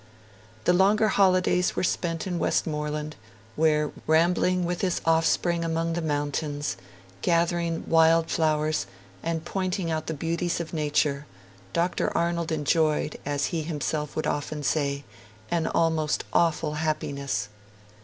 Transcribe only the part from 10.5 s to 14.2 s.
of Nature, Dr. Arnold enjoyed, as he himself